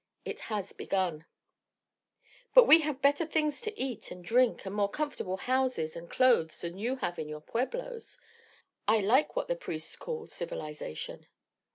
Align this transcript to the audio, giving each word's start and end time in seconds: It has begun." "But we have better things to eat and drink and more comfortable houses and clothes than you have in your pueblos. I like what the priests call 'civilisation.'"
It 0.25 0.39
has 0.39 0.73
begun." 0.73 1.27
"But 2.55 2.63
we 2.65 2.79
have 2.79 3.03
better 3.03 3.23
things 3.23 3.61
to 3.61 3.79
eat 3.79 4.09
and 4.09 4.25
drink 4.25 4.65
and 4.65 4.73
more 4.73 4.89
comfortable 4.89 5.37
houses 5.37 5.95
and 5.95 6.09
clothes 6.09 6.61
than 6.61 6.79
you 6.79 6.95
have 6.95 7.19
in 7.19 7.29
your 7.29 7.41
pueblos. 7.41 8.17
I 8.87 9.01
like 9.01 9.35
what 9.35 9.47
the 9.47 9.55
priests 9.55 9.95
call 9.95 10.25
'civilisation.'" 10.25 11.27